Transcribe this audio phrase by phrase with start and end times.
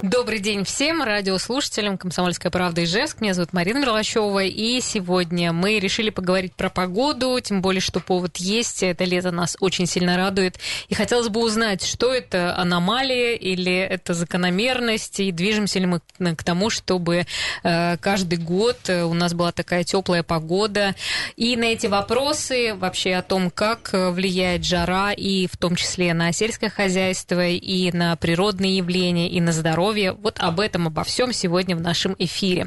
[0.00, 3.20] Добрый день всем радиослушателям «Комсомольская правда» Ижевск.
[3.20, 8.36] Меня зовут Марина Мерлачева, и сегодня мы решили поговорить про погоду, тем более, что повод
[8.36, 8.84] есть.
[8.84, 10.60] Это лето нас очень сильно радует.
[10.88, 16.00] И хотелось бы узнать, что это аномалия или это закономерность, и движемся ли мы
[16.36, 17.26] к тому, чтобы
[17.64, 20.94] э, каждый год у нас была такая теплая погода.
[21.34, 26.30] И на эти вопросы вообще о том, как влияет жара, и в том числе на
[26.30, 30.12] сельское хозяйство, и на природные явления, и на здоровье, здоровья.
[30.12, 32.66] Вот об этом, обо всем сегодня в нашем эфире.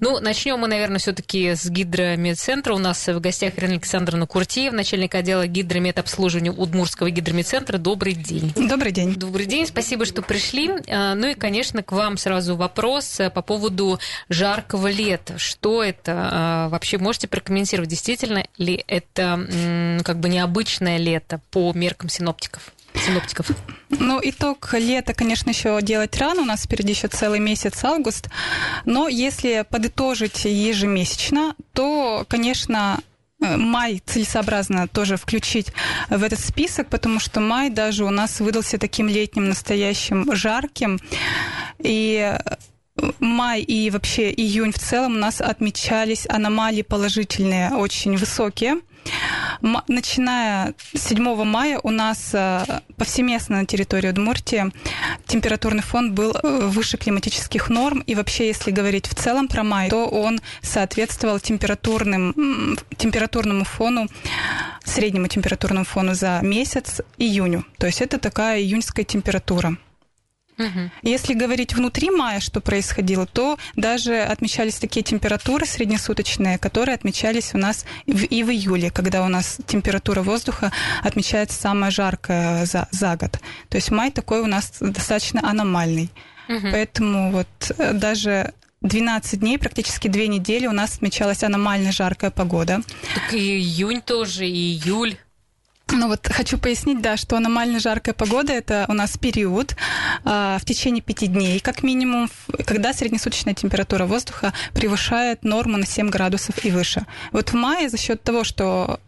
[0.00, 2.72] Ну, начнем мы, наверное, все-таки с гидромедцентра.
[2.72, 7.76] У нас в гостях Ирина Александровна Куртиев, начальник отдела гидромедобслуживания Удмурского гидромедцентра.
[7.76, 8.52] Добрый день.
[8.56, 9.14] Добрый день.
[9.16, 10.70] Добрый день, спасибо, что пришли.
[10.88, 13.98] А, ну и, конечно, к вам сразу вопрос по поводу
[14.30, 15.36] жаркого лета.
[15.36, 16.30] Что это?
[16.32, 22.72] А, вообще можете прокомментировать, действительно ли это как бы необычное лето по меркам синоптиков?
[23.06, 23.46] Синоптиков?
[23.90, 26.42] Ну, итог лета, конечно, еще делать рано.
[26.42, 28.28] У нас впереди еще целый месяц август.
[28.84, 33.00] Но если подытожить ежемесячно, то, конечно,
[33.40, 35.68] э, май целесообразно тоже включить
[36.08, 40.98] в этот список, потому что май даже у нас выдался таким летним, настоящим, жарким.
[41.78, 42.38] И
[43.18, 48.76] май и вообще июнь в целом у нас отмечались аномалии положительные, очень высокие.
[49.88, 52.64] Начиная с 7 мая у нас э,
[52.96, 54.72] повсеместно на территории Удмуртии
[55.26, 58.00] температурный фон был э, выше климатических норм.
[58.00, 64.08] И вообще, если говорить в целом про май, то он соответствовал температурным, температурному фону,
[64.84, 67.64] среднему температурному фону за месяц июню.
[67.78, 69.76] То есть это такая июньская температура.
[70.58, 70.90] Угу.
[71.02, 77.58] Если говорить внутри мая, что происходило, то даже отмечались такие температуры среднесуточные, которые отмечались у
[77.58, 80.72] нас и в июле, когда у нас температура воздуха
[81.02, 83.38] отмечается самая жаркая за, за год.
[83.68, 86.10] То есть май такой у нас достаточно аномальный.
[86.48, 86.68] Угу.
[86.70, 87.48] Поэтому вот
[87.78, 92.82] э, даже 12 дней, практически две недели у нас отмечалась аномально жаркая погода.
[93.14, 95.16] Так и июнь тоже, и июль.
[95.94, 99.76] Ну вот хочу пояснить, да, что аномально жаркая погода это у нас период
[100.24, 102.30] э, в течение пяти дней, как минимум,
[102.66, 107.04] когда среднесуточная температура воздуха превышает норму на 7 градусов и выше.
[107.30, 109.00] Вот в мае за счет того, что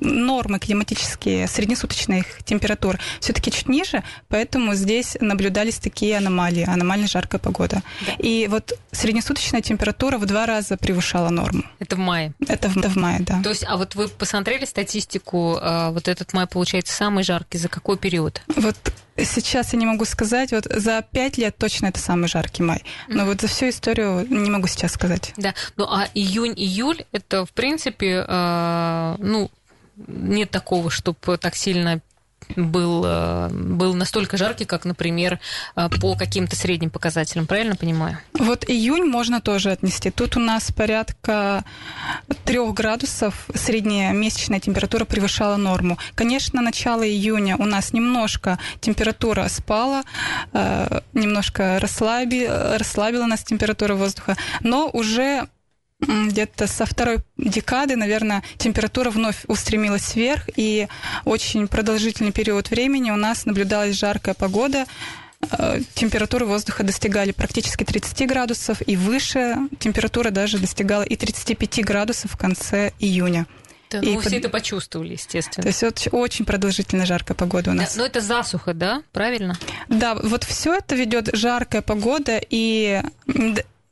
[0.00, 7.82] нормы климатические среднесуточных температур все-таки чуть ниже, поэтому здесь наблюдались такие аномалии, аномально жаркая погода.
[8.06, 8.12] Да.
[8.18, 11.64] И вот среднесуточная температура в два раза превышала норму.
[11.78, 12.32] Это в мае?
[12.48, 13.40] Это в, это в мае, да.
[13.42, 17.68] То есть, а вот вы посмотрели статистику, а, вот этот май получается самый жаркий, за
[17.68, 18.42] какой период?
[18.56, 18.76] Вот
[19.16, 22.82] Сейчас я не могу сказать, вот за пять лет точно это самый жаркий май.
[23.08, 23.26] Но mm-hmm.
[23.26, 25.34] вот за всю историю не могу сейчас сказать.
[25.36, 29.50] Да, ну а июнь-июль это, в принципе, э, ну,
[29.96, 32.00] нет такого, чтобы так сильно
[32.56, 35.38] был, э, был настолько жаркий, как, например,
[35.76, 38.18] э, по каким-то средним показателям, правильно понимаю?
[38.34, 40.10] Вот июнь можно тоже отнести.
[40.10, 41.64] Тут у нас порядка
[42.44, 45.98] трех градусов средняя месячная температура превышала норму.
[46.14, 50.02] Конечно, начало июня у нас немножко температура спала,
[50.52, 55.48] э, немножко расслаби, расслабила нас температура воздуха, но уже
[56.02, 60.88] где-то со второй декады, наверное, температура вновь устремилась вверх, и
[61.24, 64.86] очень продолжительный период времени у нас наблюдалась жаркая погода,
[65.50, 72.32] э, температуры воздуха достигали практически 30 градусов и выше, температура даже достигала и 35 градусов
[72.32, 73.46] в конце июня.
[73.90, 74.38] Да, и ну, все под...
[74.38, 75.62] это почувствовали, естественно.
[75.62, 77.94] То есть вот очень продолжительная жаркая погода у нас.
[77.94, 79.02] Да, но это засуха, да?
[79.12, 79.58] Правильно?
[79.88, 83.02] Да, вот все это ведет жаркая погода и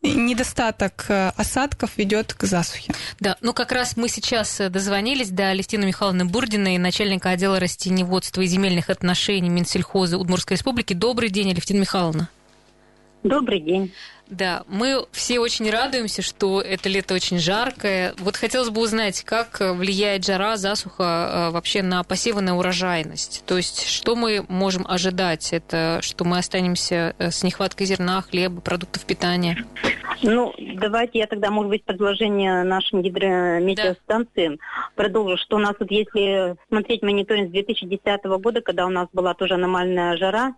[0.03, 2.93] недостаток э, осадков ведет к засухе.
[3.19, 8.41] Да, ну как раз мы сейчас э, дозвонились до Алевтины Михайловны Бурдиной, начальника отдела растениеводства
[8.41, 10.95] и земельных отношений Минсельхоза Удмурской Республики.
[10.95, 12.29] Добрый день, Алевтина Михайловна.
[13.23, 13.93] Добрый день.
[14.31, 18.15] Да, мы все очень радуемся, что это лето очень жаркое.
[18.19, 23.43] Вот хотелось бы узнать, как влияет жара, засуха э, вообще на посевы, на урожайность.
[23.45, 25.53] То есть, что мы можем ожидать?
[25.53, 29.67] Это что мы останемся э, с нехваткой зерна, хлеба, продуктов питания?
[30.23, 34.63] Ну, давайте я тогда, может быть, предложение нашим гидрометеостанциям да.
[34.95, 39.35] продолжу, что у нас вот, если смотреть мониторинг с 2010 года, когда у нас была
[39.35, 40.55] тоже аномальная жара,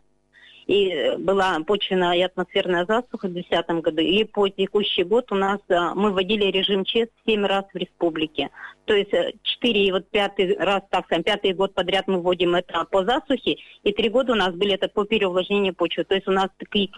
[0.73, 5.61] и была почвенная и атмосферная засуха в 2010 году, и по текущий год у нас
[5.69, 8.49] а, мы вводили режим ЧЕС 7 раз в республике.
[8.87, 12.55] То есть 4 э, и вот пятый раз, так скажем, пятый год подряд мы вводим
[12.55, 16.05] это по засухе, и три года у нас были это по переувлажнению почвы.
[16.05, 16.89] То есть у нас такие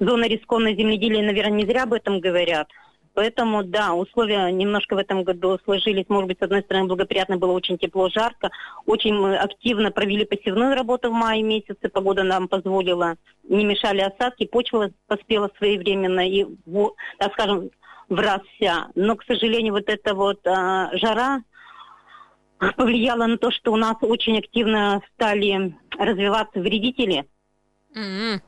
[0.00, 2.68] зона рискованной земледелия, наверное, не зря об этом говорят.
[3.14, 6.06] Поэтому, да, условия немножко в этом году сложились.
[6.08, 8.50] Может быть, с одной стороны, благоприятно было очень тепло, жарко.
[8.86, 11.88] Очень мы активно провели посевную работу в мае месяце.
[11.88, 13.14] Погода нам позволила,
[13.44, 14.46] не мешали осадки.
[14.46, 16.44] Почва поспела своевременно и,
[17.18, 17.70] так скажем,
[18.08, 18.88] в раз вся.
[18.96, 21.42] Но, к сожалению, вот эта вот а, жара
[22.76, 27.26] повлияла на то, что у нас очень активно стали развиваться вредители–
[27.94, 28.40] Mm-hmm.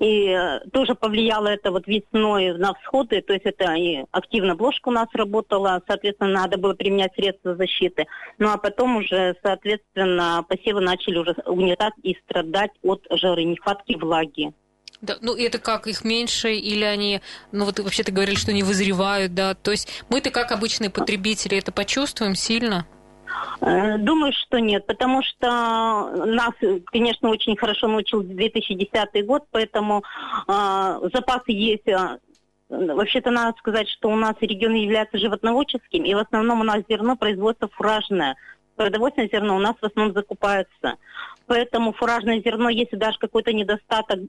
[0.00, 4.88] И э, тоже повлияло это вот весной на всходы, то есть это и активно бложка
[4.88, 8.06] у нас работала, соответственно, надо было применять средства защиты.
[8.38, 14.52] Ну а потом уже, соответственно, посевы начали уже угнетать и страдать от жары, нехватки влаги.
[15.00, 17.20] Да, ну это как их меньше или они,
[17.52, 21.56] ну вот вообще ты говорили, что не вызревают, да, то есть мы-то как обычные потребители
[21.56, 22.86] это почувствуем сильно?
[23.60, 25.46] Э, думаю, что нет, потому что
[26.26, 26.52] нас,
[26.86, 30.02] конечно, очень хорошо научил 2010 год, поэтому
[30.46, 31.86] э, запасы есть.
[32.68, 37.16] Вообще-то надо сказать, что у нас регион является животноводческим, и в основном у нас зерно
[37.16, 38.36] производство фуражное.
[38.76, 40.96] Продовольственное зерно у нас в основном закупается.
[41.46, 44.20] Поэтому фуражное зерно, если даже какой-то недостаток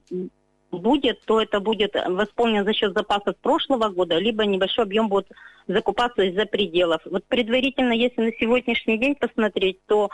[0.70, 5.30] будет, то это будет восполнено за счет запасов прошлого года, либо небольшой объем будет
[5.66, 7.00] закупаться из-за пределов.
[7.04, 10.10] Вот предварительно, если на сегодняшний день посмотреть, то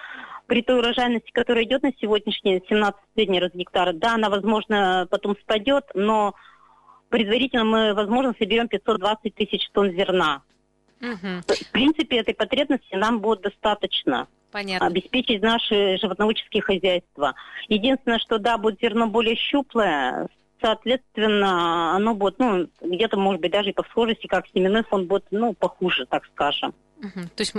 [0.47, 5.07] при той урожайности, которая идет на сегодняшний день, 17 средний раз гектара, да, она, возможно,
[5.11, 6.35] потом спадет, но
[7.09, 10.43] предварительно мы, возможно, соберем 520 тысяч тонн зерна.
[11.01, 11.43] Угу.
[11.47, 14.29] В принципе, этой потребности нам будет достаточно.
[14.53, 14.87] Понятно.
[14.87, 17.35] обеспечить наши животноводческие хозяйства.
[17.69, 20.29] Единственное, что да, будет зерно более щуплое,
[20.61, 25.25] соответственно, оно будет, ну, где-то, может быть, даже и по схожести, как семенной фонд будет,
[25.31, 26.75] ну, похуже, так скажем.
[26.99, 27.29] Угу.
[27.35, 27.55] То есть,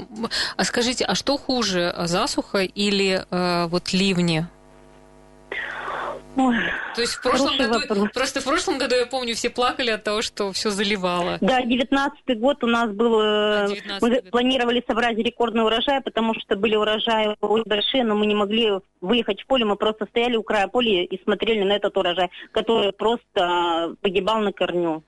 [0.56, 4.48] а скажите, а что хуже, засуха или э, вот ливни?
[6.38, 6.56] Ой,
[6.94, 8.10] То есть в прошлом году, вопрос.
[8.14, 11.40] просто в прошлом году, я помню, все плакали от того, что все заливало.
[11.42, 14.30] Да, девятнадцатый год у нас был, э, да, мы год.
[14.30, 19.42] планировали собрать рекордный урожай, потому что были урожаи очень большие, но мы не могли выехать
[19.42, 23.96] в поле, мы просто стояли у края поля и смотрели на этот урожай, который просто
[24.02, 25.04] погибал на корню.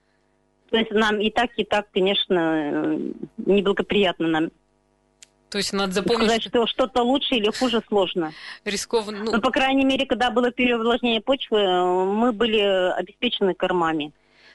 [0.71, 2.97] То есть нам и так, и так, конечно,
[3.37, 4.49] неблагоприятно нам
[5.49, 6.29] то есть надо запомнить...
[6.29, 8.31] Сказать, что что-то лучше или хуже сложно.
[8.65, 9.23] Рискованно.
[9.23, 9.31] Ну...
[9.33, 11.59] Но, по крайней мере, когда было переувлажнение почвы,
[12.05, 14.11] мы были обеспечены кормами.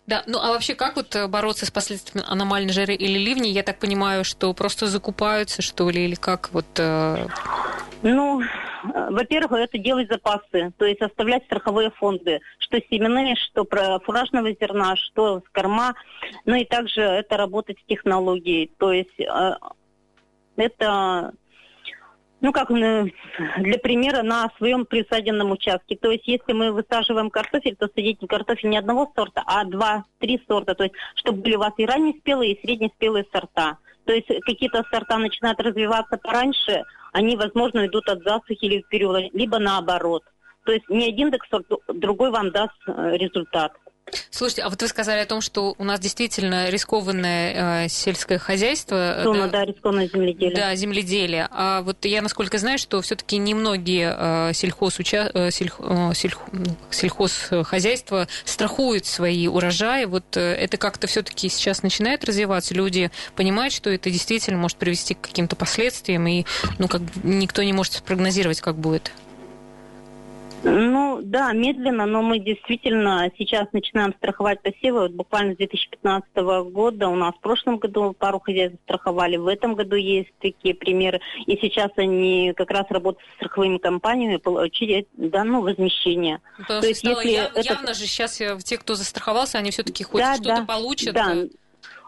[0.06, 3.50] Да, ну а вообще как вот бороться с последствиями аномальной жары или ливней?
[3.50, 6.66] Я так понимаю, что просто закупаются, что ли, или как вот...
[6.78, 7.26] Э...
[8.02, 8.42] Ну,
[8.84, 14.94] во-первых, это делать запасы, то есть оставлять страховые фонды, что семенные, что про фуражного зерна,
[14.96, 15.94] что с корма,
[16.44, 19.54] ну и также это работать с технологией, то есть э,
[20.56, 21.32] это,
[22.40, 25.96] ну как для примера, на своем присаденном участке.
[25.96, 30.74] То есть если мы высаживаем картофель, то садить картофель не одного сорта, а два-три сорта.
[30.74, 33.78] То есть чтобы были у вас и раннеспелые, и среднеспелые сорта.
[34.04, 39.32] То есть какие-то сорта начинают развиваться пораньше, они, возможно, идут от засухи или в период,
[39.32, 40.24] либо наоборот.
[40.64, 43.72] То есть не один сорт, другой вам даст э, результат.
[44.30, 49.20] Слушайте, а вот вы сказали о том, что у нас действительно рискованное э, сельское хозяйство.
[49.22, 50.54] Зона, да, да, рискованное земледелие.
[50.54, 51.48] Да, земледелие.
[51.50, 55.30] А вот я, насколько знаю, что все-таки немногие э, сельхоз, уча...
[55.32, 55.76] э, сельх...
[55.78, 56.38] э, сельх...
[56.90, 60.04] Сельхозхозяйства страхуют свои урожаи.
[60.04, 62.74] Вот э, это как-то все-таки сейчас начинает развиваться.
[62.74, 66.44] Люди понимают, что это действительно может привести к каким-то последствиям, и
[66.78, 69.12] ну, как никто не может спрогнозировать, как будет.
[70.64, 75.00] Ну да, медленно, но мы действительно сейчас начинаем страховать посевы.
[75.00, 76.28] Вот буквально с 2015
[76.72, 81.20] года у нас в прошлом году пару хозяйств страховали, в этом году есть такие примеры.
[81.46, 86.40] И сейчас они как раз работают с страховыми компаниями, получили да, ну, возмещение.
[86.58, 87.60] Потому То есть, если яв, это...
[87.60, 91.14] явно же сейчас э, те, кто застраховался, они все-таки хоть да, что-то да, получат.
[91.14, 91.34] Да.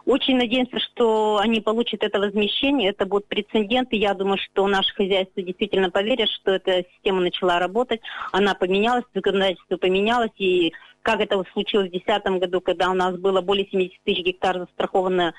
[0.07, 4.95] Очень надеемся, что они получат это возмещение, это будет прецедент, и я думаю, что наше
[4.95, 7.99] хозяйство действительно поверит, что эта система начала работать,
[8.31, 10.71] она поменялась, законодательство поменялось, и
[11.01, 15.33] как это случилось в 2010 году, когда у нас было более 70 тысяч гектаров застраховано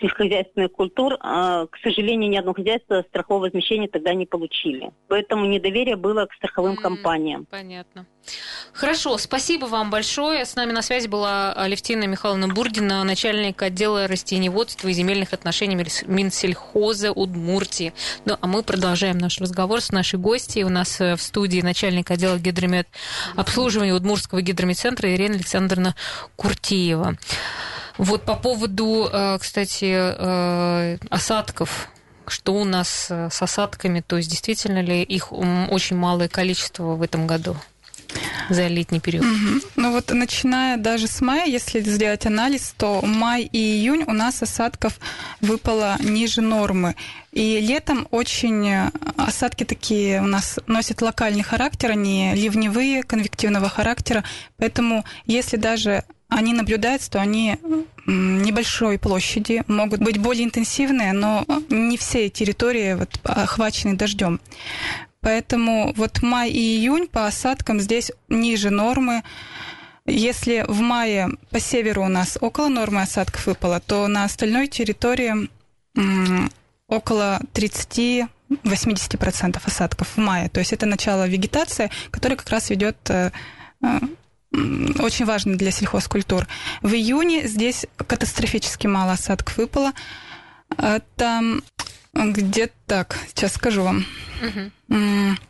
[0.00, 4.90] сельскохозяйственных культур, а, к сожалению, ни одно хозяйство страхового возмещения тогда не получили.
[5.08, 7.46] Поэтому недоверие было к страховым mm, компаниям.
[7.50, 8.06] Понятно.
[8.72, 10.44] Хорошо, спасибо вам большое.
[10.44, 17.12] С нами на связи была Алевтина Михайловна Бурдина, начальник отдела растениеводства и земельных отношений Минсельхоза
[17.12, 17.92] Удмуртии.
[18.24, 20.64] Ну, а мы продолжаем наш разговор с нашей гостьей.
[20.64, 22.88] У нас э, в студии начальник отдела гидромет
[23.36, 25.94] обслуживания Удмуртского гидромедцентра Ирина Александровна
[26.36, 27.16] Куртиева.
[27.98, 31.88] Вот по поводу, э, кстати, э, осадков
[32.28, 37.26] что у нас с осадками, то есть действительно ли их очень малое количество в этом
[37.26, 37.56] году?
[38.48, 39.24] за летний период?
[39.24, 39.60] Угу.
[39.76, 44.42] Ну вот начиная даже с мая, если сделать анализ, то май и июнь у нас
[44.42, 44.98] осадков
[45.40, 46.94] выпало ниже нормы.
[47.32, 54.24] И летом очень э, осадки такие у нас носят локальный характер, они ливневые, конвективного характера.
[54.58, 57.58] Поэтому если даже они наблюдаются, то они
[58.06, 64.40] небольшой площади, могут быть более интенсивные, но не все территории вот, охвачены дождем.
[65.20, 69.22] Поэтому вот май и июнь по осадкам здесь ниже нормы.
[70.04, 75.48] Если в мае по северу у нас около нормы осадков выпало, то на остальной территории
[76.88, 78.26] около 30
[78.64, 80.48] 80% осадков в мае.
[80.48, 83.30] То есть это начало вегетации, которая как раз ведет э,
[83.82, 84.00] э,
[84.52, 86.46] очень важно для сельхозкультур.
[86.82, 89.92] В июне здесь катастрофически мало осадков выпало.
[90.76, 91.42] Это
[92.14, 94.04] где-то так, сейчас скажу вам.
[94.42, 94.70] Угу.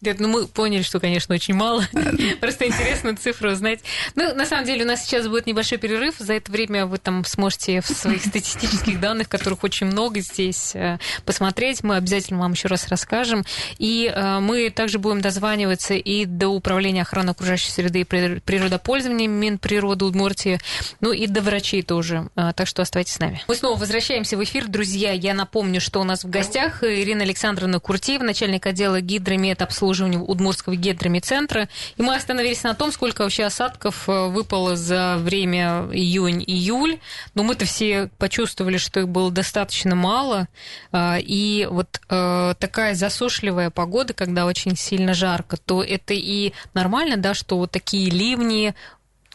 [0.01, 1.85] Нет, ну мы поняли, что, конечно, очень мало.
[2.41, 3.81] Просто интересно цифру узнать.
[4.15, 6.15] Ну, на самом деле, у нас сейчас будет небольшой перерыв.
[6.19, 10.99] За это время вы там сможете в своих статистических данных, которых очень много здесь, э,
[11.25, 11.83] посмотреть.
[11.83, 13.45] Мы обязательно вам еще раз расскажем.
[13.79, 20.05] И э, мы также будем дозваниваться и до Управления охраны окружающей среды и природопользования Минприроды
[20.05, 20.61] Удмуртии,
[21.01, 22.29] ну и до врачей тоже.
[22.37, 23.43] Э, так что оставайтесь с нами.
[23.49, 24.69] Мы снова возвращаемся в эфир.
[24.69, 29.32] Друзья, я напомню, что у нас в гостях Ирина Александровна Куртиева, начальник отдела гидромет
[29.63, 31.69] обслуживания Удмуртского гидромедцентра.
[31.97, 36.99] И мы остановились на том, сколько вообще осадков э, выпало за время июнь-июль.
[37.35, 40.49] Но мы-то все почувствовали, что их было достаточно мало.
[40.91, 47.17] А, и вот э, такая засушливая погода, когда очень сильно жарко, то это и нормально,
[47.17, 48.75] да, что вот такие ливни,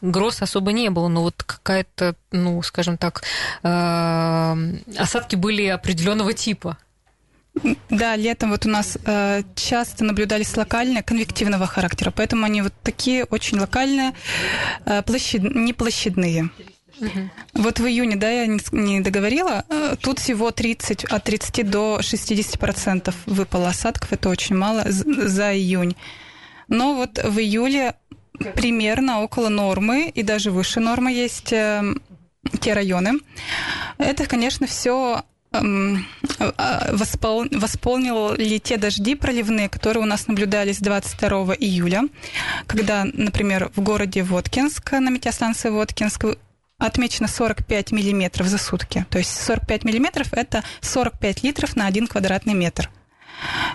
[0.01, 3.23] гроз особо не было, но вот какая-то, ну, скажем так,
[3.63, 4.55] э,
[4.97, 6.77] осадки были определенного типа.
[7.89, 13.25] Да, летом вот у нас э, часто наблюдались локальные конвективного характера, поэтому они вот такие
[13.25, 14.13] очень локальные,
[14.85, 15.41] э, площад...
[15.43, 16.49] не площадные.
[16.99, 17.29] Угу.
[17.53, 22.59] Вот в июне, да, я не, договорила, э, тут всего 30, от 30 до 60
[22.59, 25.95] процентов выпало осадков, это очень мало за июнь.
[26.67, 27.95] Но вот в июле
[28.55, 31.83] примерно около нормы и даже выше нормы есть э,
[32.59, 33.13] те районы.
[33.97, 35.23] Это, конечно, все Эм,
[36.91, 37.45] воспол...
[37.51, 42.03] восполнил ли те дожди проливные, которые у нас наблюдались 22 июля,
[42.65, 46.25] когда, например, в городе Воткинск, на метеостанции Воткинск,
[46.77, 49.05] отмечено 45 миллиметров за сутки.
[49.09, 52.89] То есть 45 миллиметров– это 45 литров на один квадратный метр.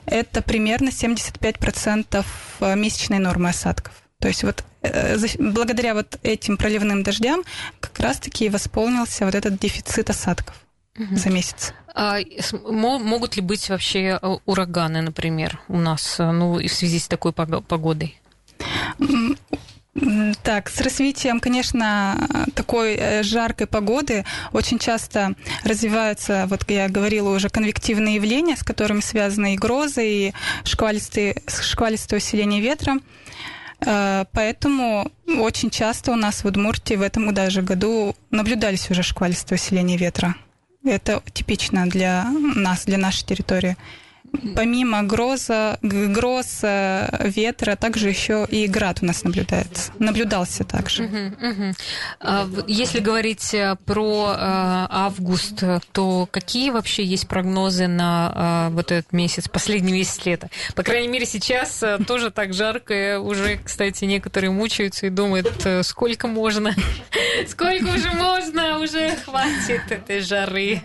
[0.07, 2.25] Это примерно 75%
[2.61, 3.93] э, месячной нормы осадков.
[4.19, 7.43] То есть вот э, благодаря вот этим проливным дождям
[7.81, 10.55] как раз-таки восполнился вот этот дефицит осадков.
[10.97, 11.73] За месяц.
[11.95, 12.19] А
[12.65, 17.33] могут ли быть вообще э, ураганы, например, у нас, э, ну, в связи с такой
[17.33, 18.19] погодой?
[20.43, 25.35] Так, с развитием, конечно, такой э, жаркой погоды очень часто
[25.65, 30.35] развиваются, вот я говорила уже, конвективные явления, с которыми связаны и грозы, и
[30.65, 32.97] шквалистые, шквалистое усиление ветра.
[33.85, 39.99] Поэтому очень часто у нас в Удмуртии в этом даже году наблюдались уже шквалистое усиление
[39.99, 40.37] ветра.
[40.85, 42.25] Это типично для
[42.55, 43.77] нас, для нашей территории.
[44.57, 49.93] Помимо гроза, гроз, э, ветра, также еще и град у нас наблюдается.
[49.99, 51.05] Наблюдался также.
[51.05, 52.65] Угу.
[52.67, 55.63] Если говорить э, про э, август,
[55.93, 60.49] то какие вообще есть прогнозы на вот этот месяц, последний месяц лета?
[60.75, 63.21] По крайней мере, сейчас тоже так жарко.
[63.21, 66.75] Уже, кстати, некоторые мучаются и думают, сколько можно?
[67.49, 68.79] Сколько уже можно?
[68.79, 70.81] Уже хватит этой жары.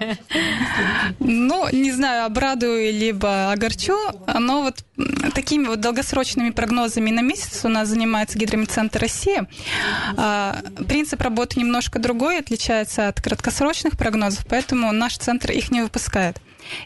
[1.19, 4.83] Ну, не знаю, обрадую либо огорчу, но вот
[5.33, 9.47] такими вот долгосрочными прогнозами на месяц у нас занимается Гидромедцентр России.
[10.17, 16.37] А, принцип работы немножко другой, отличается от краткосрочных прогнозов, поэтому наш центр их не выпускает.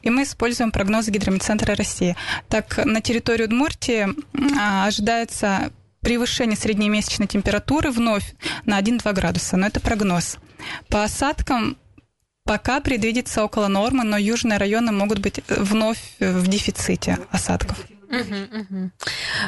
[0.01, 2.15] И мы используем прогнозы Гидромедцентра России.
[2.49, 4.07] Так, на территории Удмуртии
[4.59, 10.37] а, ожидается превышение среднемесячной температуры вновь на 1-2 градуса, но это прогноз.
[10.89, 11.77] По осадкам
[12.43, 17.77] Пока предвидится около нормы, но южные районы могут быть вновь в дефиците осадков.
[18.11, 18.91] Угу, угу.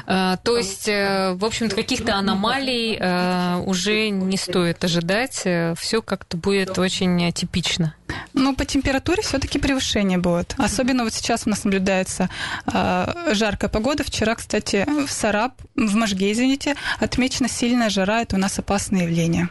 [0.05, 5.45] А, то есть, э, в общем-то, каких-то аномалий а, уже не стоит ожидать.
[5.77, 7.95] Все как-то будет очень типично.
[8.33, 10.55] Ну, по температуре все-таки превышение будет.
[10.57, 12.29] Особенно вот сейчас у нас наблюдается
[12.65, 14.03] а, жаркая погода.
[14.03, 18.21] Вчера, кстати, в Сараб, в Можге, извините, отмечена сильная жара.
[18.21, 19.49] Это у нас опасное явление.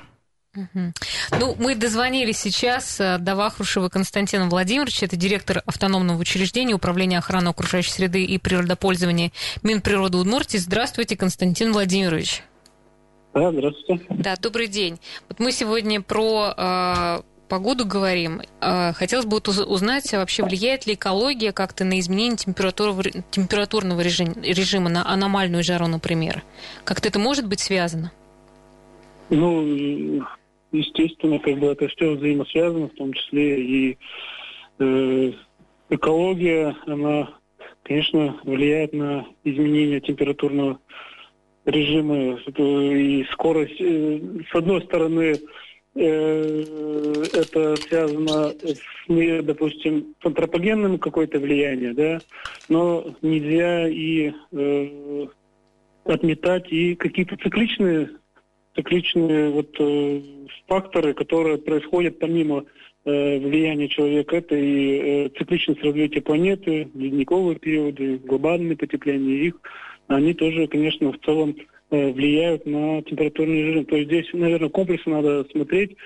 [0.54, 0.92] Угу.
[1.40, 7.48] Ну, мы дозвонились сейчас э, до Вахрушева Константина Владимировича, это директор автономного учреждения Управления охраны
[7.48, 9.32] окружающей среды и природопользования
[9.62, 10.58] Минприроды Удмуртии.
[10.58, 12.42] Здравствуйте, Константин Владимирович.
[13.32, 14.04] Да, здравствуйте.
[14.10, 15.00] Да, добрый день.
[15.30, 18.42] Вот мы сегодня про э, погоду говорим.
[18.60, 25.08] Э, хотелось бы узнать, вообще влияет ли экология как-то на изменение температуры, температурного режима, на
[25.08, 26.42] аномальную жару, например?
[26.84, 28.12] Как-то это может быть связано?
[29.30, 30.26] Ну,
[30.72, 33.98] естественно, как бы это все взаимосвязано, в том числе и
[34.78, 35.32] э,
[35.90, 37.34] экология, она,
[37.82, 40.78] конечно, влияет на изменение температурного
[41.64, 43.80] режима и скорость.
[43.80, 45.34] Э, с одной стороны,
[45.94, 46.64] э,
[47.34, 52.20] это связано с, допустим, с антропогенным какое-то влияние, да,
[52.68, 55.26] но нельзя и э,
[56.04, 58.10] отметать и какие-то цикличные,
[58.74, 60.20] цикличные вот э,
[60.66, 62.64] факторы, которые происходят помимо
[63.04, 64.36] э, влияния человека.
[64.36, 69.60] Это и э, цикличность развития планеты, ледниковые периоды, глобальное потепление их
[70.08, 71.56] они тоже, конечно, в целом
[71.90, 73.84] влияют на температурный режим.
[73.84, 75.96] То есть здесь, наверное, комплексно надо смотреть.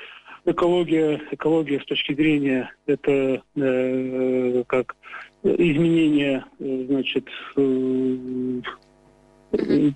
[0.44, 4.96] Экология, экология с точки зрения это э, как
[5.42, 7.28] изменение, значит,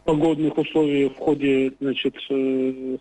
[0.05, 2.97] погодных условий в ходе, значит, э,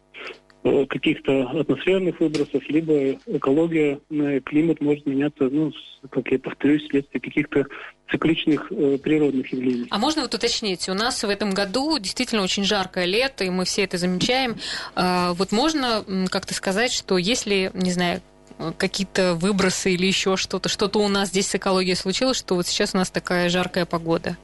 [0.62, 5.72] Э, каких-то атмосферных выбросов, либо экология, э, климат может меняться, ну,
[6.10, 7.66] как я повторюсь, вследствие каких-то
[8.12, 9.88] цикличных э, природных явлений.
[9.90, 13.64] А можно вот уточнить, у нас в этом году действительно очень жаркое лето, и мы
[13.64, 14.58] все это замечаем.
[14.96, 18.22] А, вот можно как-то сказать, что если, не знаю,
[18.78, 22.94] какие-то выбросы или еще что-то, что-то у нас здесь с экологией случилось, что вот сейчас
[22.94, 24.36] у нас такая жаркая погода?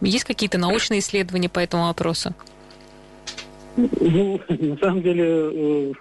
[0.00, 2.34] Есть какие-то научные исследования по этому вопросу?
[3.76, 5.24] Ну, на самом деле...
[5.26, 5.92] Э,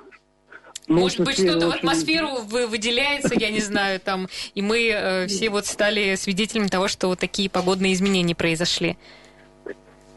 [0.87, 5.65] Может быть, что-то в атмосферу выделяется, я не знаю, там, и мы э, все вот
[5.65, 8.97] стали свидетелями того, что вот такие погодные изменения произошли.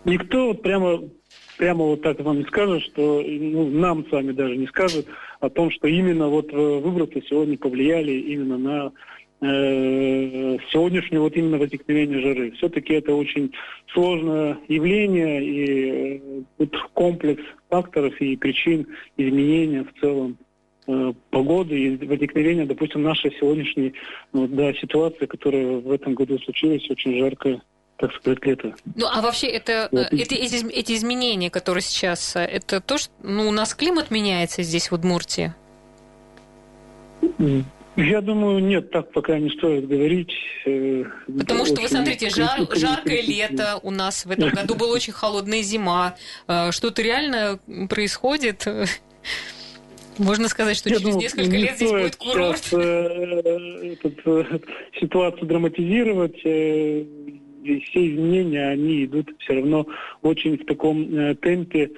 [0.04, 1.00] Никто вот прямо,
[1.56, 5.06] прямо вот так вам не скажет, что ну, нам с вами даже не скажет
[5.40, 8.92] о том, что именно вот э, выбросы сегодня повлияли именно на
[9.40, 12.50] э, сегодняшнее вот именно возникновение жары.
[12.52, 13.52] Все-таки это очень
[13.92, 20.38] сложное явление и э, тут комплекс факторов и причин изменения в целом
[20.86, 23.94] э, погоды и возникновения, допустим, нашей сегодняшней
[24.32, 27.60] ну, да, ситуации, которая в этом году случилась, очень жаркая
[27.98, 28.74] так сказать, лето.
[28.94, 30.12] Ну, а вообще это, вот.
[30.12, 34.90] это эти, эти изменения, которые сейчас, это то, что ну, у нас климат меняется здесь,
[34.90, 35.54] в Удмуртии?
[37.96, 40.32] Я думаю, нет, так пока не стоит говорить.
[40.66, 41.04] Э,
[41.38, 45.62] Потому что, вы смотрите, жар, жаркое лето у нас в этом году была очень холодная
[45.62, 46.14] зима.
[46.46, 48.66] Э, что-то реально происходит.
[50.18, 52.64] Можно сказать, что Я через думаю, несколько лет здесь будет курорт.
[52.64, 54.64] Сейчас, э, этот,
[55.00, 56.38] ситуацию драматизировать.
[56.44, 57.04] Э,
[57.64, 59.86] все изменения, они идут все равно
[60.22, 61.90] очень в таком э, темпе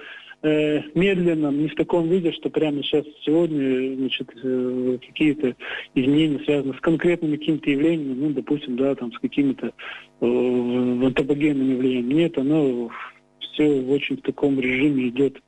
[0.42, 5.56] э, медленном, не в таком виде, что прямо сейчас, сегодня, значит, э, какие-то
[5.94, 9.72] изменения связаны с конкретными какими-то явлениями, ну, допустим, да, там, с какими-то
[10.20, 12.14] э, антропогенными явлениями.
[12.14, 12.90] Нет, оно
[13.40, 15.40] все очень в таком режиме идет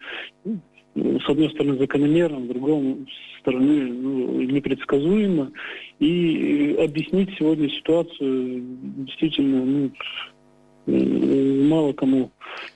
[0.94, 3.07] с одной стороны закономерно, с другой
[3.40, 5.53] стороны ну, непредсказуемо.
[5.98, 8.62] И объяснить сегодня ситуацию
[9.07, 9.90] действительно ну,
[10.90, 12.31] мало кому,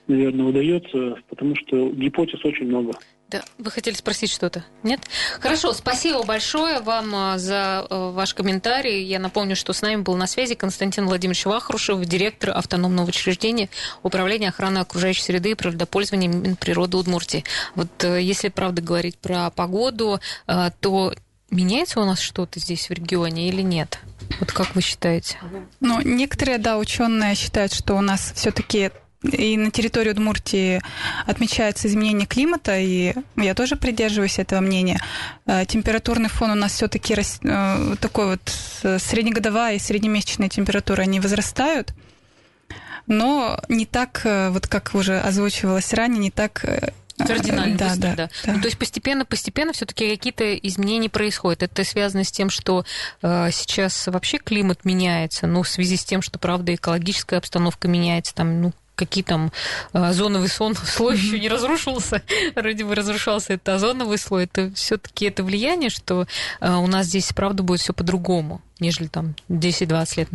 [0.07, 2.93] наверное, удается, потому что гипотез очень много.
[3.27, 4.63] Да, вы хотели спросить что-то?
[4.83, 4.99] Нет?
[5.39, 9.03] Хорошо, спасибо большое вам а, за а, ваш комментарий.
[9.03, 13.69] Я напомню, что с нами был на связи Константин Владимирович Вахрушев, директор автономного учреждения
[14.03, 17.43] Управления охраны окружающей среды и природопользования Минприроды Удмуртии.
[17.73, 21.11] Вот э, если правда говорить про погоду, э, то
[21.49, 23.99] меняется у нас что-то здесь в регионе или нет?
[24.39, 25.37] Вот как вы считаете?
[25.79, 28.91] Ну, некоторые, да, ученые считают, что у нас все-таки
[29.31, 30.81] и на территории Удмуртии
[31.25, 35.01] отмечается изменение климата, и я тоже придерживаюсь этого мнения.
[35.45, 38.53] Э, температурный фон у нас все-таки э, такой вот
[38.83, 41.93] э, среднегодовая и среднемесячная температура, они возрастают,
[43.07, 46.65] но не так, вот как уже озвучивалось ранее, не так
[47.17, 48.15] Кардинально да, быстро, да.
[48.15, 48.29] да.
[48.45, 48.53] да.
[48.53, 51.63] Ну, то есть постепенно, постепенно все-таки какие-то изменения происходят.
[51.63, 52.85] Это связано с тем, что
[53.21, 58.35] э, сейчас вообще климат меняется, ну, в связи с тем, что, правда, экологическая обстановка меняется,
[58.35, 59.51] там, ну, какие там
[59.93, 62.21] а, озоновый сон, слой еще не разрушился,
[62.55, 66.27] вроде бы разрушался это озоновый слой, это все-таки это влияние, что
[66.59, 70.29] а, у нас здесь, правда, будет все по-другому нежели там 10-20 лет.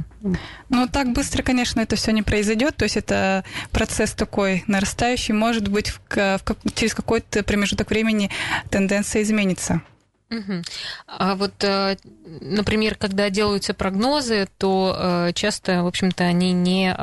[0.68, 2.76] Ну, так быстро, конечно, это все не произойдет.
[2.76, 5.34] То есть это процесс такой нарастающий.
[5.34, 6.42] Может быть, в, в,
[6.74, 8.30] через какой-то промежуток времени
[8.70, 9.82] тенденция изменится.
[10.30, 10.62] Угу.
[11.06, 11.96] А вот, э,
[12.40, 16.94] например, когда делаются прогнозы, то э, часто, в общем-то, они не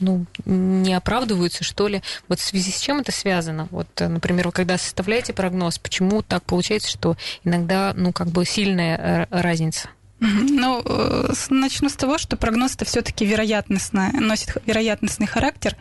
[0.00, 2.02] ну, не оправдываются, что ли.
[2.28, 3.68] Вот в связи с чем это связано?
[3.70, 9.26] Вот, например, вы когда составляете прогноз, почему так получается, что иногда, ну, как бы сильная
[9.30, 9.88] разница?
[10.20, 10.82] Ну,
[11.50, 15.76] начну с того, что прогноз это все-таки вероятностно, носит вероятностный характер.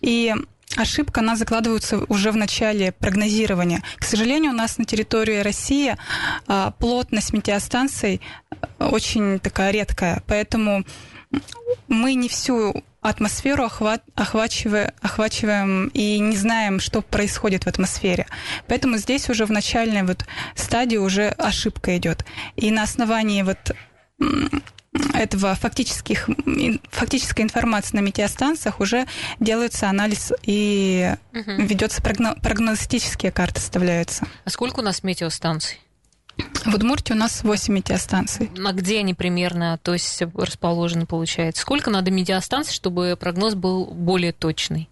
[0.00, 0.34] И
[0.76, 3.82] ошибка, она закладывается уже в начале прогнозирования.
[3.96, 5.96] К сожалению, у нас на территории России
[6.46, 8.20] а, плотность метеостанций
[8.78, 10.84] очень такая редкая, поэтому
[11.88, 18.26] мы не всю атмосферу охват, охвачиваем, охвачиваем и не знаем, что происходит в атмосфере.
[18.66, 22.24] Поэтому здесь уже в начальной вот стадии уже ошибка идет.
[22.56, 23.72] И на основании вот
[25.14, 26.28] этого фактических,
[26.90, 29.06] фактической информации на метеостанциях уже
[29.40, 31.52] делается анализ и угу.
[31.62, 34.26] ведется прогно, прогностические карты составляются.
[34.44, 35.78] А сколько у нас метеостанций?
[36.64, 38.50] В Удмуртии у нас 8 метеостанций.
[38.64, 41.62] А где они примерно, то есть расположены, получается?
[41.62, 44.88] Сколько надо метеостанций, чтобы прогноз был более точный?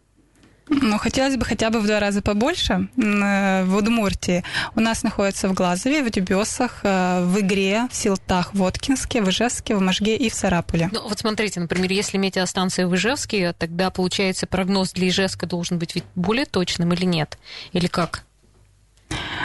[0.68, 4.42] Ну, хотелось бы хотя бы в два раза побольше э, в Удмуртии.
[4.74, 9.28] У нас находится в Глазове, в Дюбесах, э, в Игре, в Силтах, в Воткинске, в
[9.28, 10.88] Ижевске, в Можге и в Сарапуле.
[10.90, 15.94] Ну, вот смотрите, например, если метеостанция в Ижевске, тогда, получается, прогноз для Ижевска должен быть
[15.94, 17.38] ведь более точным или нет?
[17.72, 18.24] Или как?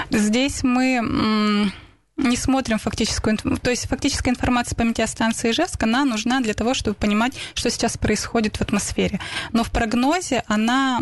[0.10, 1.72] Здесь мы
[2.20, 6.96] не смотрим фактическую, то есть фактическая информация по метеостанции Ижевск, она нужна для того, чтобы
[6.96, 9.20] понимать, что сейчас происходит в атмосфере.
[9.54, 11.02] Но в прогнозе она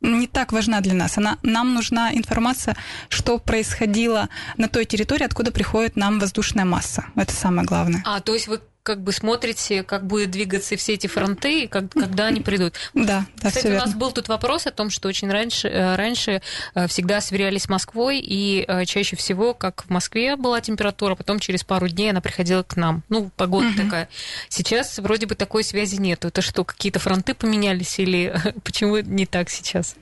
[0.00, 1.18] не так важна для нас.
[1.18, 2.76] Она, нам нужна информация,
[3.08, 7.06] что происходило на той территории, откуда приходит нам воздушная масса.
[7.16, 8.02] Это самое главное.
[8.04, 11.92] А, то есть вы как бы смотрите, как будет двигаться все эти фронты, и как,
[11.92, 12.74] когда они придут.
[12.94, 16.40] Да, да, Кстати, у нас был тут вопрос о том, что очень раньше, э, раньше
[16.74, 21.38] э, всегда сверялись с Москвой, и э, чаще всего, как в Москве была температура, потом
[21.38, 23.02] через пару дней она приходила к нам.
[23.10, 23.76] Ну, погода угу.
[23.76, 24.08] такая.
[24.48, 26.24] Сейчас вроде бы такой связи нет.
[26.24, 29.96] Это что, какие-то фронты поменялись или почему не так сейчас?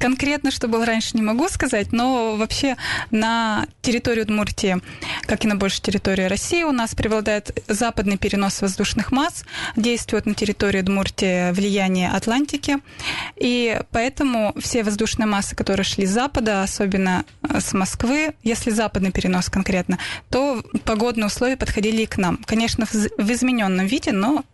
[0.00, 2.76] Конкретно, что было раньше, не могу сказать, но вообще
[3.12, 4.80] на территории Удмуртии,
[5.30, 9.44] как и на большей территории России, у нас преобладает запад западный перенос воздушных масс,
[9.76, 12.78] действует на территории Удмуртии влияние Атлантики,
[13.36, 19.12] и поэтому все воздушные массы, которые шли с запада, особенно э, с Москвы, если западный
[19.12, 19.98] перенос конкретно,
[20.30, 22.38] то погодные условия подходили и к нам.
[22.46, 24.44] Конечно, в измененном виде, но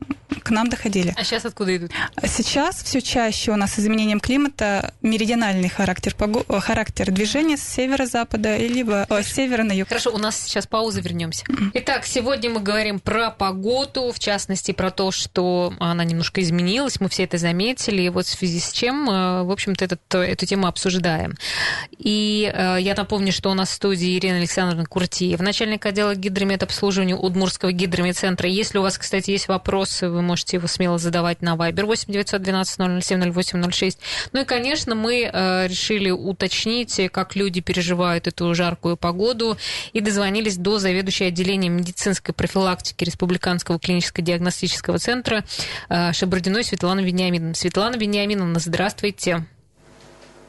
[0.43, 1.15] к нам доходили.
[1.17, 1.93] А сейчас откуда идут?
[2.27, 8.57] Сейчас все чаще у нас с изменением климата меридиональный характер, э, характер движения с севера-запада,
[8.57, 9.89] либо о, с севера на юг.
[9.89, 11.45] Хорошо, у нас сейчас пауза, вернемся.
[11.75, 17.09] Итак, сегодня мы говорим про погоду, в частности, про то, что она немножко изменилась, мы
[17.09, 20.67] все это заметили, и вот в связи с чем, э, в общем-то, этот, эту тему
[20.67, 21.35] обсуждаем.
[21.99, 27.17] И э, я напомню, что у нас в студии Ирина Александровна Куртиев, начальник отдела гидрометобслуживания
[27.17, 28.49] Удмурского гидрометцентра.
[28.49, 33.03] Если у вас, кстати, есть вопросы, вы можете его смело задавать на Viber 8 912
[33.05, 33.99] 007 0806.
[34.33, 39.57] Ну и, конечно, мы э, решили уточнить, как люди переживают эту жаркую погоду,
[39.93, 45.45] и дозвонились до заведующей отделением медицинской профилактики Республиканского клиническо-диагностического центра
[45.89, 47.55] э, Шабардиной Светлана Вениаминовна.
[47.55, 49.47] Светлана Вениаминовна, здравствуйте.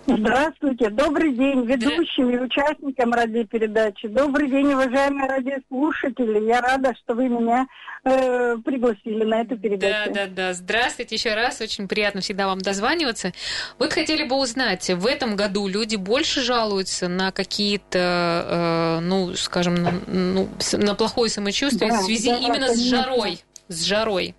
[0.08, 4.08] Здравствуйте, добрый день ведущим и участникам радиопередачи.
[4.08, 6.48] Добрый день, уважаемые радиослушатели.
[6.48, 7.68] Я рада, что вы меня
[8.06, 10.14] э, пригласили на эту передачу.
[10.14, 10.54] Да, да, да.
[10.54, 11.60] Здравствуйте еще раз.
[11.60, 13.34] Очень приятно всегда вам дозваниваться.
[13.80, 19.76] Вот хотели бы узнать, в этом году люди больше жалуются на какие-то, э, ну, скажем,
[19.76, 22.76] на, ну, на плохое самочувствие да, в связи да, именно конечно.
[22.76, 23.40] с жарой?
[23.68, 24.36] С жарой.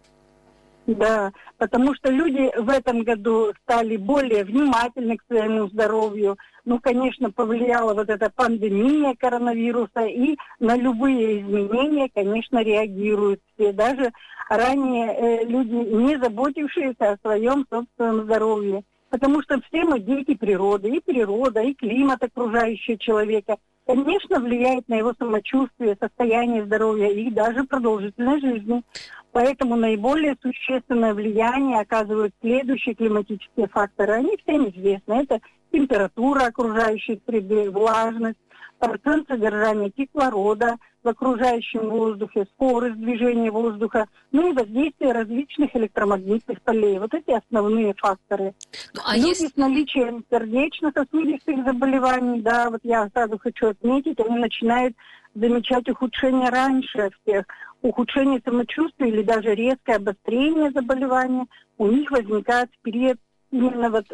[0.88, 6.38] Да, потому что люди в этом году стали более внимательны к своему здоровью.
[6.64, 13.74] Ну, конечно, повлияла вот эта пандемия коронавируса, и на любые изменения, конечно, реагируют все.
[13.74, 14.12] Даже
[14.48, 18.83] ранее э, люди, не заботившиеся о своем собственном здоровье.
[19.11, 24.96] Потому что все мы дети природы, и природа, и климат окружающего человека, конечно, влияет на
[24.96, 28.83] его самочувствие, состояние здоровья и даже продолжительность жизни.
[29.32, 34.14] Поэтому наиболее существенное влияние оказывают следующие климатические факторы.
[34.14, 35.22] Они всем известны.
[35.22, 38.38] Это температура окружающей среды, влажность,
[38.78, 46.98] процент содержания кислорода в окружающем воздухе, скорость движения воздуха, ну и воздействие различных электромагнитных полей.
[46.98, 48.54] Вот эти основные факторы.
[48.94, 49.54] Ну, а Люди есть...
[49.54, 54.96] с наличием сердечно-сосудистых заболеваний, да, вот я сразу хочу отметить, они начинают
[55.38, 57.44] замечать ухудшение раньше всех
[57.83, 61.46] ухудшение самочувствия или даже резкое обострение заболевания
[61.79, 63.18] у них возникает в период
[63.51, 64.07] именно вот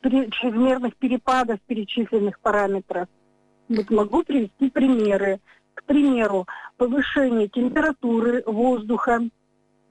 [0.00, 3.08] при чрезмерных перепадов перечисленных параметров.
[3.68, 5.40] Вот могу привести примеры.
[5.74, 9.20] К примеру, повышение температуры воздуха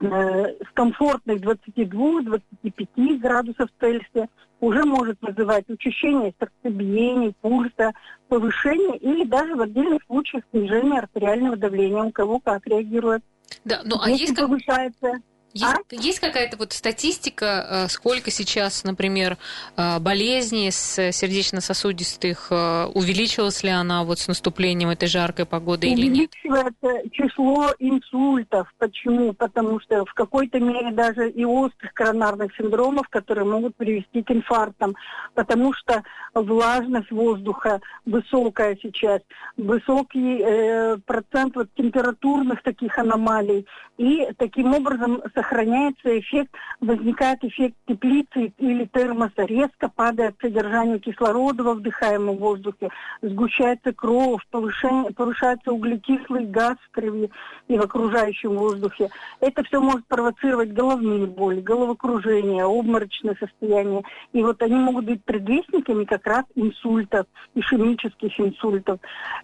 [0.02, 7.92] с комфортных 22-25 градусов Цельсия уже может вызывать учащение сердцебиения, пульса,
[8.28, 13.24] повышение или даже в отдельных случаях снижение артериального давления, у кого как реагирует.
[13.66, 15.22] Да, ну а Если есть повышается
[15.54, 15.96] Есть, а?
[15.96, 19.38] есть какая-то вот статистика, э, сколько сейчас, например,
[19.78, 26.06] э, болезней с сердечно-сосудистых, э, увеличилась ли она вот с наступлением этой жаркой погоды или
[26.06, 26.32] нет?
[26.44, 28.72] Увеличивается число инсультов.
[28.78, 29.34] Почему?
[29.34, 34.96] Потому что в какой-то мере даже и острых коронарных синдромов, которые могут привести к инфарктам.
[35.34, 39.22] Потому что влажность воздуха высокая сейчас,
[39.58, 43.66] высокий э, процент вот температурных таких аномалий.
[43.98, 51.76] И таким образом сохраняется эффект, возникает эффект теплицы или термоса, резко падает содержание кислорода во
[51.76, 52.90] вдыхаемом воздухе,
[53.22, 57.32] сгущается кровь, повышается углекислый газ в крови
[57.70, 59.10] и в окружающем воздухе.
[59.40, 64.04] Это все может провоцировать головные боли, головокружение, обморочное состояние.
[64.34, 69.00] И вот они могут быть предвестниками как раз инсультов, ишемических инсультов.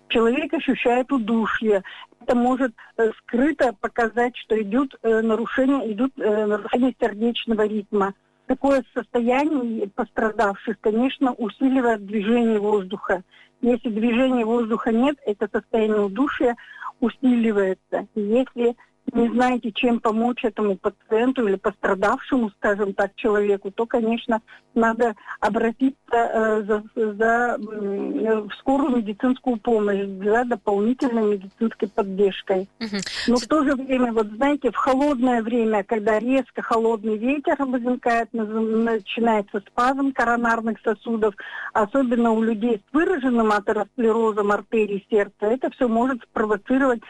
[0.10, 1.84] Человек ощущает удушье
[2.26, 8.14] это может э, скрыто показать, что идут э, нарушения, идут э, нарушения сердечного ритма.
[8.48, 13.24] Такое состояние пострадавших, конечно, усиливает движение воздуха.
[13.62, 16.56] Если движения воздуха нет, это состояние удушья
[17.00, 18.08] усиливается.
[18.16, 18.76] Если
[19.14, 24.42] не знаете, чем помочь этому пациенту или пострадавшему, скажем так, человеку, то, конечно,
[24.74, 32.68] надо обратиться э, за, за, э, в скорую медицинскую помощь за дополнительной медицинской поддержкой.
[32.80, 32.98] Угу.
[33.28, 38.34] Но в то же время, вот знаете, в холодное время, когда резко холодный ветер возникает,
[38.34, 41.36] начинается спазм коронарных сосудов,
[41.74, 47.02] особенно у людей с выраженным атеросклерозом артерий сердца, это все может спровоцировать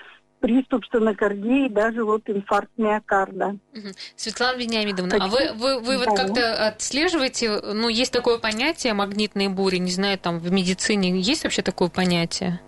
[0.46, 3.58] приступ стенокардии, даже вот инфаркт миокарда.
[4.16, 9.78] Светлана Вениамидовна, а вы, вы, вы вот как-то отслеживаете, ну, есть такое понятие магнитные бури,
[9.78, 12.62] не знаю, там в медицине есть вообще такое понятие?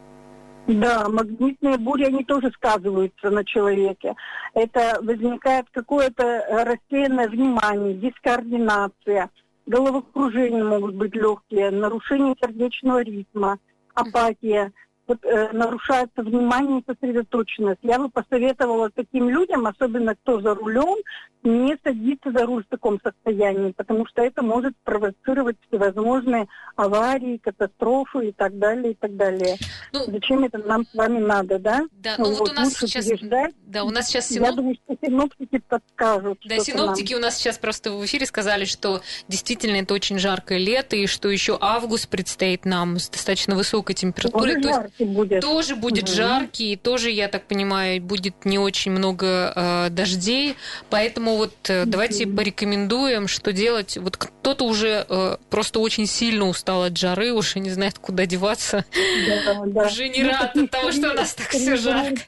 [0.65, 4.15] Да, магнитные бури, они тоже сказываются на человеке.
[4.55, 9.29] Это возникает какое-то рассеянное внимание, дискоординация,
[9.67, 13.59] головокружение могут быть легкие, нарушение сердечного ритма,
[13.93, 14.71] апатия
[15.07, 17.79] вот, э, нарушается внимание и сосредоточенность.
[17.81, 20.97] Я бы посоветовала таким людям, особенно кто за рулем,
[21.43, 28.29] не садиться за руль в таком состоянии, потому что это может провоцировать всевозможные аварии, катастрофы
[28.29, 29.57] и так далее, и так далее.
[29.93, 31.83] Ну, Зачем это нам с вами надо, да?
[31.91, 33.05] Да, ну вот, вот у нас сейчас...
[33.05, 33.53] Переждать.
[33.65, 34.49] Да, у нас сейчас синоп...
[34.49, 36.39] Я думаю, что синоптики подскажут.
[36.45, 37.21] Да, синоптики нам.
[37.21, 41.29] у нас сейчас просто в эфире сказали, что действительно это очень жаркое лето, и что
[41.29, 44.61] еще август предстоит нам с достаточно высокой температурой.
[44.61, 45.41] То есть будет.
[45.41, 46.13] Тоже будет угу.
[46.13, 50.55] жаркий, и тоже, я так понимаю, будет не очень много э, дождей.
[50.89, 52.37] Поэтому вот э, давайте угу.
[52.37, 53.97] порекомендуем, что делать.
[53.97, 58.85] Вот кто-то уже э, просто очень сильно устал от жары, уже не знает, куда деваться.
[59.27, 59.85] Да, да.
[59.87, 62.21] Уже не ну, рад от того, что у нас так все жарко.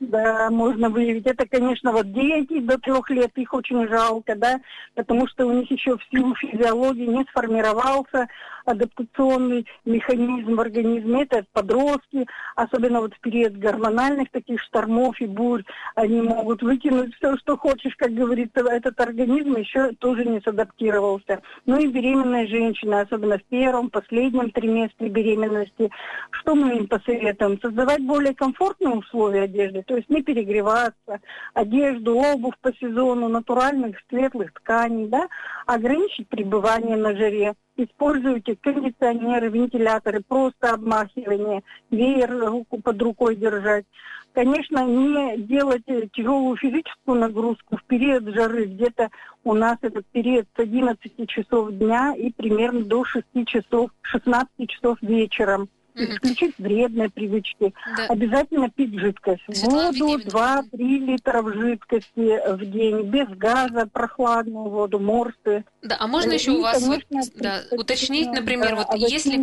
[0.00, 1.26] Да, можно выявить.
[1.26, 4.58] Это, конечно, вот дети до трех лет, их очень жалко, да,
[4.94, 8.26] потому что у них еще в силу физиологии не сформировался
[8.70, 11.22] адаптационный механизм в организме.
[11.22, 17.36] Это подростки, особенно вот в период гормональных таких штормов и бурь, они могут выкинуть все,
[17.38, 21.42] что хочешь, как говорится, этот организм еще тоже не садаптировался.
[21.66, 25.90] Ну и беременная женщина, особенно в первом, последнем триместре беременности,
[26.30, 27.60] что мы им посоветуем?
[27.60, 31.20] Создавать более комфортные условия одежды, то есть не перегреваться,
[31.54, 35.28] одежду, обувь по сезону, натуральных светлых тканей, да,
[35.66, 43.84] ограничить пребывание на жаре используйте кондиционеры, вентиляторы, просто обмахивание, веер руку под рукой держать.
[44.32, 48.66] Конечно, не делать тяжелую физическую нагрузку в период жары.
[48.66, 49.10] Где-то
[49.42, 54.98] у нас этот период с 11 часов дня и примерно до 6 часов, 16 часов
[55.02, 57.74] вечером исключить вредные привычки.
[57.96, 58.06] Да.
[58.06, 59.42] Обязательно пить жидкость.
[59.52, 65.64] Светлана воду 2-3 литра жидкости в день, без газа, прохладную воду, морсы.
[65.82, 69.40] Да, а можно еще у вас конечно, вот, да, уточнить, например, вот если,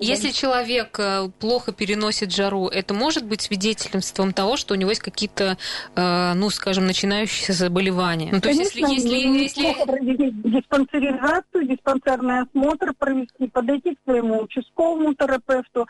[0.00, 5.02] если человек э, плохо переносит жару, это может быть свидетельством того, что у него есть
[5.02, 5.58] какие-то,
[5.94, 8.30] э, ну, скажем, начинающиеся заболевания?
[8.32, 9.84] Ну, то конечно, есть, если, если, если...
[9.84, 15.84] провести диспансеризацию, диспансерный осмотр провести, подойти к своему участковому терапевту, э,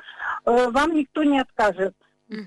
[0.44, 1.94] вам никто не откажет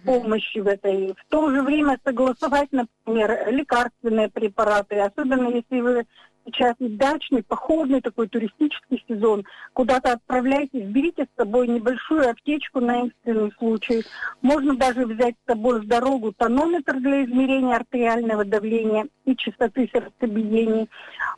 [0.05, 1.13] помощи в этой.
[1.13, 6.05] В то же время согласовать, например, лекарственные препараты, особенно если вы
[6.45, 9.45] сейчас дачный, походный такой туристический сезон.
[9.73, 14.03] Куда-то отправляйтесь, берите с собой небольшую аптечку на экстренный случай.
[14.41, 20.87] Можно даже взять с собой в дорогу тонометр для измерения артериального давления и частоты сердцебиения.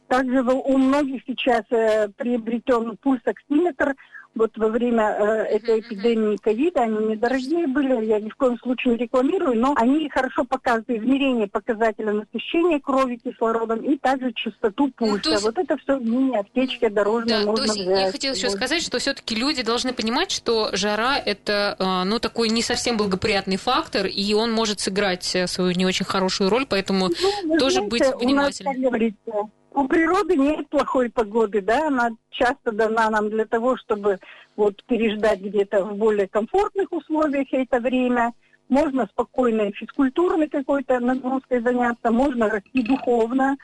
[0.08, 3.96] Также у многих сейчас э, приобретен пульсоксиметр–
[4.36, 5.24] вот во время э,
[5.56, 10.10] этой эпидемии ковида, они недорогие были, я ни в коем случае не рекламирую, но они
[10.10, 15.22] хорошо показывают измерение показателя насыщения крови кислородом и также частоту ну, пульса.
[15.26, 15.44] Ну, есть...
[15.44, 18.06] Вот это все в мини-аптечке дорожной да, можно то есть взять.
[18.06, 22.50] Я хотела еще сказать, что все-таки люди должны понимать, что жара это э, ну, такой
[22.50, 27.10] не совсем благоприятный фактор, и он может сыграть э, свою не очень хорошую роль, поэтому
[27.44, 28.94] ну, тоже знаете, быть внимательным
[29.26, 34.20] у природы нет плохой погоды, да, она часто дана нам для того, чтобы
[34.56, 38.34] вот переждать где-то в более комфортных условиях это время
[38.74, 43.56] можно спокойно физкультурной какой-то нагрузкой заняться, можно расти духовно,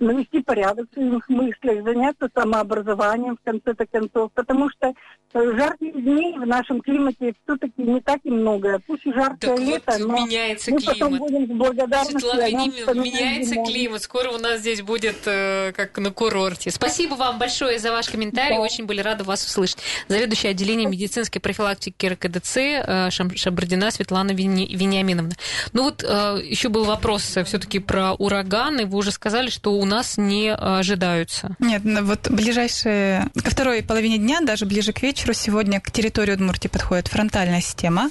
[0.00, 4.94] навести порядок в своих мыслях, заняться самообразованием в конце-то концов, потому что
[5.34, 8.80] э, жарких дней в нашем климате все-таки не так и много.
[8.86, 10.98] Пусть и жаркое так лето, вот, но меняется мы климат.
[10.98, 12.20] потом будем с благодарностью.
[12.20, 13.66] Светлана меняется зимой.
[13.66, 14.02] климат.
[14.02, 16.70] Скоро у нас здесь будет э, как на курорте.
[16.70, 18.56] Спасибо вам большое за ваш комментарий.
[18.56, 18.62] Да.
[18.62, 19.78] Очень были рады вас услышать.
[20.08, 25.34] Заведующая отделением медицинской профилактики РКДЦ э, Шабардина Светлана Винни Вениаминовна.
[25.72, 28.86] Ну вот э, еще был вопрос э, все-таки про ураганы.
[28.86, 31.56] Вы уже сказали, что у нас не ожидаются.
[31.58, 36.32] Нет, ну вот ближайшие, ко второй половине дня, даже ближе к вечеру, сегодня к территории
[36.32, 38.10] Удмуртии подходит фронтальная система,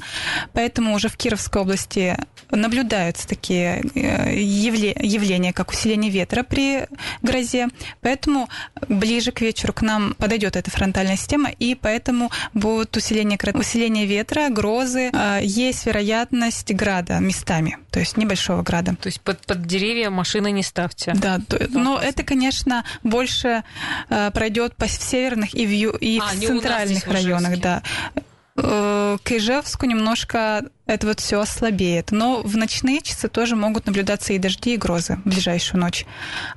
[0.53, 2.17] поэтому уже в Кировской области
[2.51, 6.87] наблюдаются такие э, явления, как усиление ветра при
[7.21, 7.69] грозе,
[8.01, 8.49] поэтому
[8.87, 14.49] ближе к вечеру к нам подойдет эта фронтальная система, и поэтому будет усиление, усиление ветра,
[14.49, 18.95] грозы, есть вероятность вероятность града местами, то есть небольшого града.
[18.95, 21.13] То есть под, под деревья машины не ставьте.
[21.15, 23.63] Да, то, но это, конечно, больше
[24.09, 27.83] э, пройдет по в северных и в, ю, и а, в центральных районах, да.
[28.55, 32.11] Э, к Ижевску немножко это вот все ослабеет.
[32.11, 36.05] Но в ночные часы тоже могут наблюдаться и дожди, и грозы в ближайшую ночь.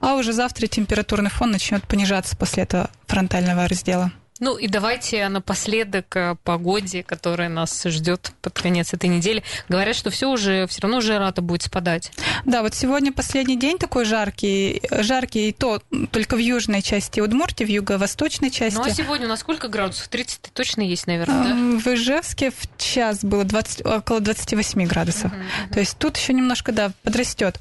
[0.00, 4.12] А уже завтра температурный фон начнет понижаться после этого фронтального раздела.
[4.38, 9.42] Ну и давайте напоследок о погоде, которая нас ждет под конец этой недели.
[9.68, 12.12] Говорят, что все уже, все равно жара-то будет спадать.
[12.44, 17.64] Да, вот сегодня последний день такой жаркий, жаркий и то только в южной части Удмуртии,
[17.64, 18.77] в юго-восточной части.
[18.77, 20.09] Ну а сегодня у нас сколько градусов?
[20.09, 21.55] 30 точно есть, наверное, да?
[21.55, 25.33] В Ижевске в час было 20, около 28 градусов.
[25.33, 25.72] Uh-huh, uh-huh.
[25.72, 27.59] То есть тут еще немножко, да, подрастет.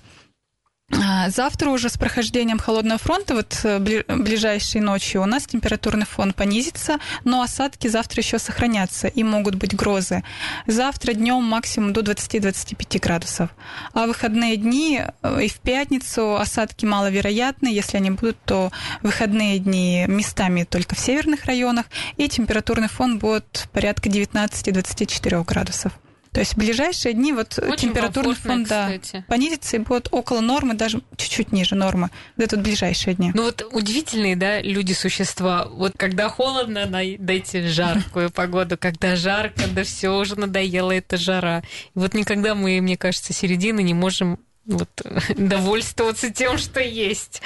[1.25, 6.31] А, завтра уже с прохождением холодного фронта, вот э, ближайшей ночью, у нас температурный фон
[6.31, 10.23] понизится, но осадки завтра еще сохранятся и могут быть грозы.
[10.67, 13.49] Завтра днем максимум до 20-25 градусов.
[13.93, 17.67] А выходные дни э, и в пятницу осадки маловероятны.
[17.67, 18.71] Если они будут, то
[19.01, 25.93] выходные дни местами только в северных районах, и температурный фон будет порядка 19-24 градусов.
[26.35, 28.91] То есть в ближайшие дни вот Очень температурный фон да,
[29.29, 32.09] понизится и будет около нормы, даже чуть-чуть ниже нормы.
[32.35, 33.31] Вот это вот ближайшие дни.
[33.33, 35.69] Ну вот удивительные, да, люди-существа.
[35.71, 36.87] Вот когда холодно,
[37.19, 38.77] дайте жаркую погоду.
[38.77, 41.63] Когда жарко, да все уже надоело эта жара.
[41.95, 44.89] И вот никогда мы, мне кажется, середины не можем вот,
[45.35, 47.41] довольствоваться тем, что есть.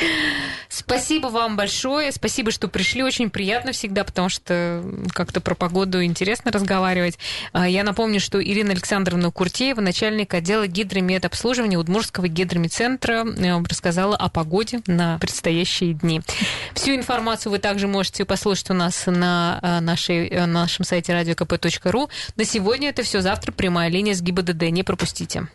[0.69, 2.11] Спасибо вам большое.
[2.11, 3.03] Спасибо, что пришли.
[3.03, 7.19] Очень приятно всегда, потому что как-то про погоду интересно разговаривать.
[7.51, 14.29] А, я напомню, что Ирина Александровна Куртеева, начальник отдела гидромедобслуживания Удмурского гидромедцентра, э, рассказала о
[14.29, 16.21] погоде на предстоящие дни.
[16.73, 22.09] Всю информацию вы также можете послушать у нас на э, нашей, э, нашем сайте radiokp.ru.
[22.37, 23.21] На сегодня это все.
[23.21, 24.63] Завтра прямая линия с ГИБДД.
[24.71, 25.43] Не пропустите.